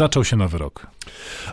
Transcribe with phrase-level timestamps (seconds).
[0.00, 0.86] zaczął się nowy rok.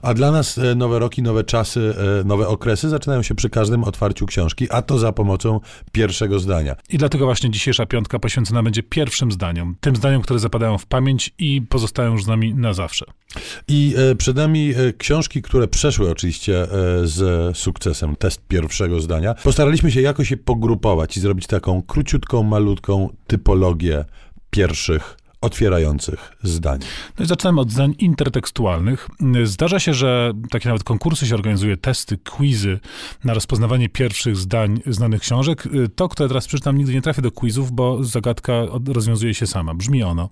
[0.01, 3.83] A dla nas e, nowe roki, nowe czasy, e, nowe okresy zaczynają się przy każdym
[3.83, 5.59] otwarciu książki, a to za pomocą
[5.91, 6.75] pierwszego zdania.
[6.89, 9.75] I dlatego właśnie dzisiejsza piątka poświęcona będzie pierwszym zdaniom.
[9.79, 13.05] Tym zdaniom, które zapadają w pamięć i pozostają już z nami na zawsze.
[13.67, 16.67] I e, przed nami książki, które przeszły oczywiście
[17.03, 18.15] z sukcesem.
[18.15, 19.33] Test pierwszego zdania.
[19.33, 24.05] Postaraliśmy się jakoś je pogrupować i zrobić taką króciutką, malutką typologię
[24.49, 26.79] pierwszych otwierających zdań.
[27.19, 29.09] No i zaczynamy od zdań intertekstualnych.
[29.43, 32.79] Zdarza się, że takie nawet konkursy się organizuje, testy, quizy
[33.23, 35.67] na rozpoznawanie pierwszych zdań znanych książek.
[35.95, 38.53] To, które teraz przeczytam, nigdy nie trafię do quizów, bo zagadka
[38.87, 39.73] rozwiązuje się sama.
[39.73, 40.29] Brzmi ono.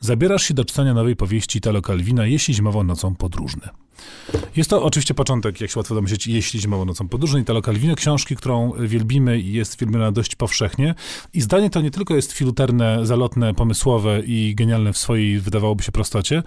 [0.00, 3.68] Zabierasz się do czytania nowej powieści Italo Calvina, jeśli zimową nocą podróżny.
[4.56, 8.36] Jest to oczywiście początek, jak się łatwo domyśleć, jeśli zimową nocą podróżny Italo Calvino, książki,
[8.36, 10.94] którą wielbimy i jest wielbiona dość powszechnie.
[11.34, 15.92] I zdanie to nie tylko jest filuterne, zalotne, pomysłowe i genialne w swojej, wydawałoby się,
[15.92, 16.42] prostocie,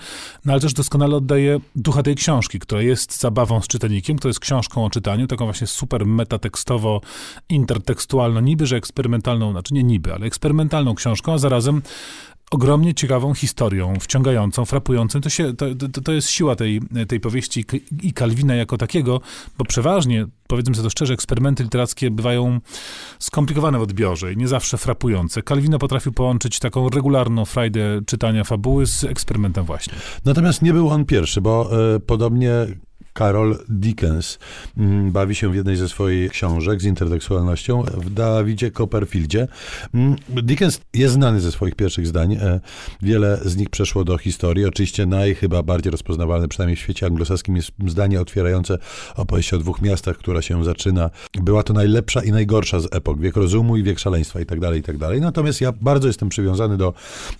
[0.45, 4.39] no ale też doskonale oddaje ducha tej książki, która jest zabawą z czytelnikiem, która jest
[4.39, 7.01] książką o czytaniu, taką właśnie super metatekstowo,
[7.49, 11.81] intertekstualną, niby, że eksperymentalną, znaczy nie niby, ale eksperymentalną książką, a zarazem
[12.51, 15.21] ogromnie ciekawą historią, wciągającą, frapującą.
[15.21, 17.65] To, się, to, to, to jest siła tej, tej powieści
[18.03, 19.21] i Kalwina jako takiego,
[19.57, 22.59] bo przeważnie, powiedzmy sobie to szczerze, eksperymenty literackie bywają
[23.19, 25.41] skomplikowane w odbiorze i nie zawsze frapujące.
[25.41, 29.93] Kalwino potrafił połączyć taką regularną frajdę czytania fabuły z eksperymentem właśnie.
[30.25, 32.51] Natomiast nie był on pierwszy, bo y, podobnie
[33.17, 34.39] Carol Dickens
[34.77, 39.47] mm, bawi się w jednej ze swoich książek z intertekstualnością w Davidzie Copperfieldzie.
[39.93, 42.33] Mm, Dickens jest znany ze swoich pierwszych zdań.
[42.33, 42.59] E,
[43.01, 44.65] wiele z nich przeszło do historii.
[44.65, 48.77] Oczywiście naj chyba bardziej rozpoznawalne, przynajmniej w świecie anglosaskim, jest zdanie otwierające
[49.15, 51.09] opowieść o dwóch miastach, która się zaczyna.
[51.33, 53.19] Była to najlepsza i najgorsza z epok.
[53.19, 55.21] Wiek rozumu i wiek szaleństwa i tak dalej, i tak dalej.
[55.21, 56.93] Natomiast ja bardzo jestem przywiązany do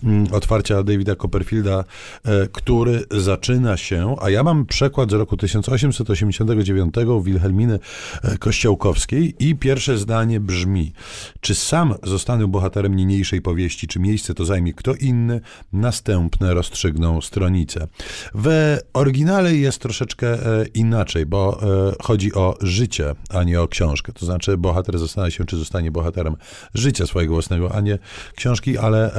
[0.04, 1.84] mm, otwarcia Davida Copperfielda,
[2.24, 7.78] e, który zaczyna się, a ja mam przekład z roku 1000 1889 Wilhelminy
[8.22, 10.92] e, Kościołkowskiej i pierwsze zdanie brzmi:
[11.40, 15.40] Czy sam zostanę bohaterem niniejszej powieści, czy miejsce to zajmie kto inny?
[15.72, 17.88] Następne rozstrzygną stronice.
[18.34, 24.12] W oryginale jest troszeczkę e, inaczej, bo e, chodzi o życie, a nie o książkę.
[24.12, 26.36] To znaczy bohater zastanawia się, czy zostanie bohaterem
[26.74, 27.98] życia swojego własnego, a nie
[28.36, 29.10] książki, ale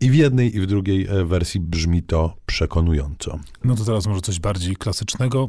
[0.00, 3.38] i w jednej, i w drugiej wersji brzmi to przekonująco.
[3.64, 5.48] No to teraz może coś bardziej klasycznego.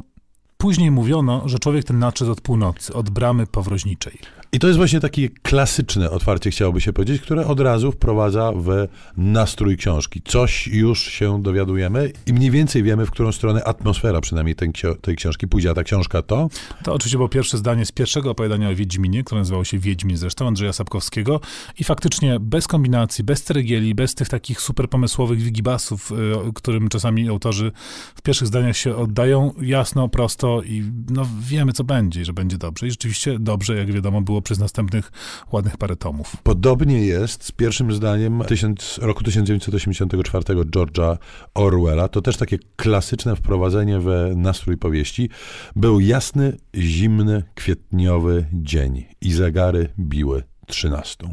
[0.64, 4.18] Później mówiono, że człowiek ten nadszedł od północy, od bramy powroźniczej.
[4.54, 8.88] I to jest właśnie takie klasyczne otwarcie, chciałoby się powiedzieć, które od razu wprowadza w
[9.16, 10.22] nastrój książki.
[10.24, 14.70] Coś już się dowiadujemy i mniej więcej wiemy, w którą stronę atmosfera przynajmniej tej,
[15.00, 15.70] tej książki pójdzie.
[15.70, 16.48] A ta książka to?
[16.82, 20.46] To oczywiście było pierwsze zdanie z pierwszego opowiadania o Wiedźminie, które nazywało się Wiedźmin zresztą,
[20.46, 21.40] Andrzeja Sapkowskiego.
[21.78, 27.28] I faktycznie bez kombinacji, bez ceregieli, bez tych takich super pomysłowych wigibasów, y, którym czasami
[27.28, 27.72] autorzy
[28.14, 32.86] w pierwszych zdaniach się oddają, jasno, prosto i no, wiemy, co będzie, że będzie dobrze.
[32.86, 35.12] I rzeczywiście dobrze, jak wiadomo, było przez następnych
[35.52, 36.36] ładnych parę tomów.
[36.42, 41.16] Podobnie jest z pierwszym zdaniem tysiąc, roku 1984 George'a
[41.54, 42.08] Orwella.
[42.08, 45.30] To też takie klasyczne wprowadzenie w nastrój powieści.
[45.76, 51.28] Był jasny, zimny, kwietniowy dzień i zegary biły 13.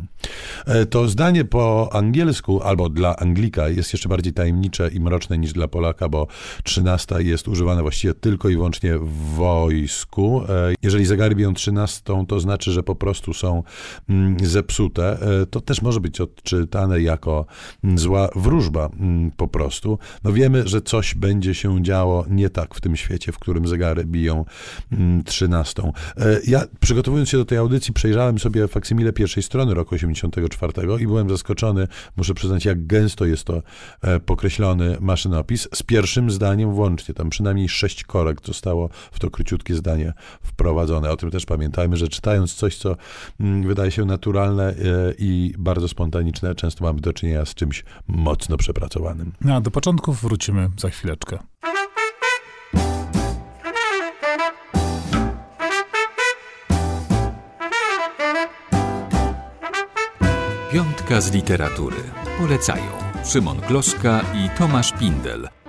[0.65, 5.53] E, to zdanie po angielsku albo dla Anglika jest jeszcze bardziej tajemnicze i mroczne niż
[5.53, 6.27] dla Polaka, bo
[6.63, 10.41] 13 jest używane właściwie tylko i wyłącznie w wojsku.
[10.49, 13.63] E, jeżeli zegary biją 13, to znaczy, że po prostu są
[14.09, 15.19] mm, zepsute.
[15.41, 17.45] E, to też może być odczytane jako
[17.83, 19.99] mm, zła wróżba mm, po prostu.
[20.23, 24.05] No wiemy, że coś będzie się działo nie tak w tym świecie, w którym zegary
[24.05, 24.45] biją
[25.25, 25.91] 13.
[26.47, 31.29] Ja przygotowując się do tej audycji przejrzałem sobie faksymile pierwszej strony roku 84 i byłem
[31.29, 31.87] zaskoczony,
[32.17, 33.61] muszę przyznać, jak gęsto jest to
[34.01, 37.15] e, pokreślony maszynopis, z pierwszym zdaniem włącznie.
[37.15, 41.11] Tam przynajmniej sześć korekt zostało w to króciutkie zdanie wprowadzone.
[41.11, 42.95] O tym też pamiętajmy, że czytając coś, co
[43.39, 44.73] mm, wydaje się naturalne e,
[45.17, 49.31] i bardzo spontaniczne, często mamy do czynienia z czymś mocno przepracowanym.
[49.41, 51.39] No, a do początków wrócimy za chwileczkę.
[61.19, 62.03] Z literatury.
[62.37, 62.91] Polecają
[63.23, 65.60] Szymon Gloszka i Tomasz Pindel.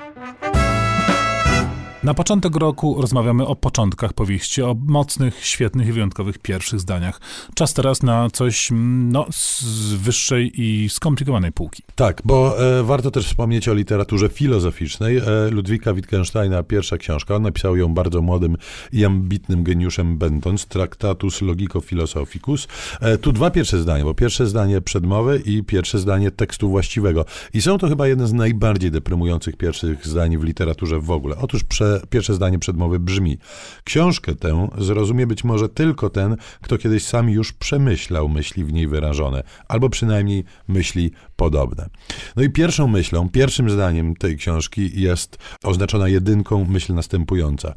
[2.02, 7.20] Na początek roku rozmawiamy o początkach powieści, o mocnych, świetnych i wyjątkowych pierwszych zdaniach.
[7.54, 9.64] Czas teraz na coś mm, no, z
[9.94, 11.82] wyższej i skomplikowanej półki.
[11.94, 15.16] Tak, bo e, warto też wspomnieć o literaturze filozoficznej.
[15.16, 18.56] E, Ludwika Wittgensteina, pierwsza książka, on napisał ją bardzo młodym
[18.92, 22.68] i ambitnym geniuszem będąc, Tractatus Logico Philosophicus.
[23.00, 27.24] E, tu dwa pierwsze zdania, bo pierwsze zdanie przedmowy i pierwsze zdanie tekstu właściwego.
[27.54, 31.36] I są to chyba jedne z najbardziej deprymujących pierwszych zdań w literaturze w ogóle.
[31.36, 33.38] Otóż prze, pierwsze zdanie przedmowy brzmi:
[33.84, 38.88] Książkę tę zrozumie być może tylko ten, kto kiedyś sam już przemyślał myśli w niej
[38.88, 41.88] wyrażone, albo przynajmniej myśli podobne.
[42.36, 47.74] No i pierwszą myślą, pierwszym zdaniem tej książki jest oznaczona jedynką myśl następująca.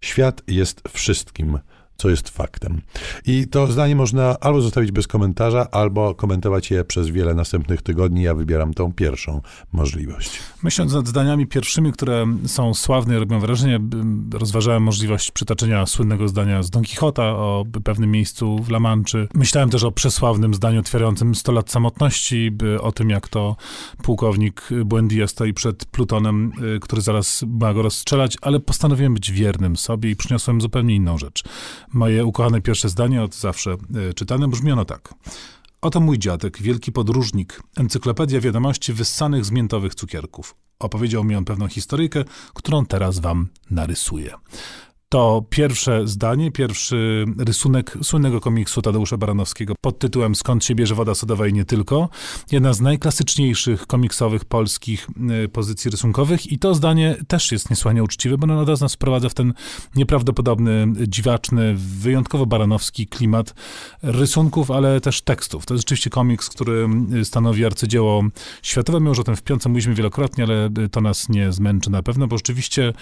[0.00, 1.58] Świat jest wszystkim,
[1.96, 2.80] co jest faktem.
[3.26, 8.22] I to zdanie można albo zostawić bez komentarza, albo komentować je przez wiele następnych tygodni.
[8.22, 9.40] Ja wybieram tą pierwszą
[9.72, 10.40] możliwość.
[10.62, 13.80] Myśląc nad zdaniami pierwszymi, które są sławne i robią wrażenie,
[14.32, 19.28] rozważałem możliwość przytoczenia słynnego zdania z Don Quixota o pewnym miejscu w La Manczy.
[19.34, 22.50] Myślałem też o przesławnym zdaniu otwierającym 100 lat samotności,
[22.80, 23.56] o tym, jak to
[24.02, 29.76] pułkownik Buendia stoi przed Plutonem, y, który zaraz ma go rozstrzelać, ale postanowiłem być wiernym
[29.76, 31.42] sobie i przyniosłem zupełnie inną rzecz.
[31.92, 33.76] Moje ukochane pierwsze zdanie, od zawsze
[34.10, 35.14] y, czytane, brzmiano tak.
[35.80, 40.54] Oto mój dziadek, wielki podróżnik, encyklopedia wiadomości wyssanych z miętowych cukierków.
[40.78, 42.24] Opowiedział mi on pewną historyjkę,
[42.54, 44.34] którą teraz wam narysuję.
[45.08, 51.14] To pierwsze zdanie, pierwszy rysunek słynnego komiksu Tadeusza Baranowskiego pod tytułem Skąd się bierze woda
[51.14, 52.08] sodowa i nie tylko.
[52.52, 55.08] Jedna z najklasyczniejszych komiksowych polskich
[55.44, 59.28] y, pozycji rysunkowych i to zdanie też jest niesłychanie uczciwe, bo od razu nas wprowadza
[59.28, 59.54] w ten
[59.96, 63.54] nieprawdopodobny, dziwaczny, wyjątkowo baranowski klimat
[64.02, 65.66] rysunków, ale też tekstów.
[65.66, 68.24] To jest rzeczywiście komiks, który y, stanowi arcydzieło
[68.62, 69.00] światowe.
[69.00, 72.02] My już o tym w piątce mówiliśmy wielokrotnie, ale y, to nas nie zmęczy na
[72.02, 72.92] pewno, bo rzeczywiście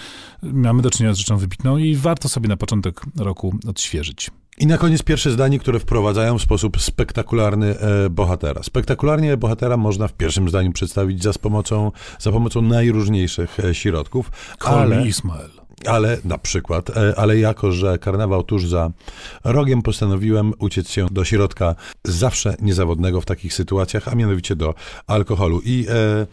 [0.43, 4.31] mamy do czynienia z rzeczą wybitną i warto sobie na początek roku odświeżyć.
[4.57, 8.63] I na koniec pierwsze zdanie, które wprowadzają w sposób spektakularny e, bohatera.
[8.63, 14.31] Spektakularnie bohatera można w pierwszym zdaniu przedstawić za pomocą, za pomocą najróżniejszych e, środków.
[14.59, 15.49] ale Ismael.
[15.85, 18.91] Ale na przykład, e, ale jako, że karnawał tuż za
[19.43, 24.73] rogiem, postanowiłem uciec się do środka zawsze niezawodnego w takich sytuacjach, a mianowicie do
[25.07, 25.61] alkoholu.
[25.65, 26.27] I e,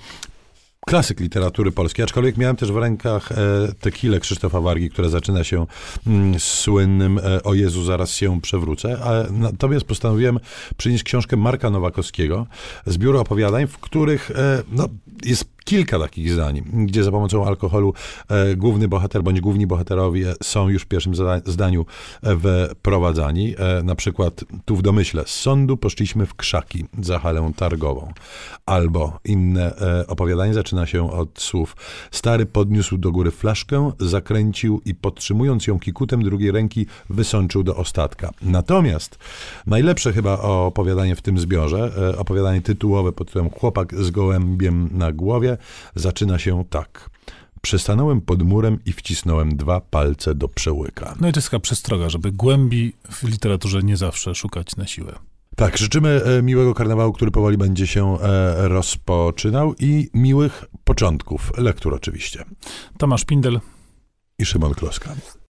[0.87, 3.37] klasyk literatury polskiej, aczkolwiek miałem też w rękach e,
[3.81, 5.67] tequilę Krzysztofa Wargi, która zaczyna się
[6.07, 8.99] mm, słynnym e, O Jezu, zaraz się przewrócę.
[9.05, 10.39] A, natomiast postanowiłem
[10.77, 12.47] przynieść książkę Marka Nowakowskiego,
[12.87, 14.89] zbiór opowiadań, w których e, no,
[15.25, 17.95] jest kilka takich zdań, gdzie za pomocą alkoholu
[18.29, 21.15] e, główny bohater bądź główni bohaterowie są już w pierwszym
[21.47, 21.87] zdaniu
[22.73, 23.55] wprowadzani.
[23.59, 28.13] E, na przykład tu w domyśle z sądu poszliśmy w krzaki za halę targową.
[28.67, 31.77] Albo inne e, opowiadanie zaczyna się od słów
[32.11, 38.31] stary podniósł do góry flaszkę, zakręcił i podtrzymując ją kikutem drugiej ręki wysączył do ostatka.
[38.43, 39.19] Natomiast
[39.67, 45.13] najlepsze chyba opowiadanie w tym zbiorze, e, opowiadanie tytułowe pod tytułem Chłopak z gołębiem na
[45.13, 45.52] głowie,
[45.95, 47.11] zaczyna się tak.
[47.63, 51.15] Przestanąłem pod murem i wcisnąłem dwa palce do przełyka.
[51.21, 55.19] No i to jest taka przestroga, żeby głębi w literaturze nie zawsze szukać na siłę.
[55.57, 61.95] Tak, życzymy e, miłego karnawału, który powoli będzie się e, rozpoczynał i miłych początków lektur
[61.95, 62.45] oczywiście.
[62.99, 63.61] Tomasz Pindel
[64.39, 65.15] i Szymon Kloska.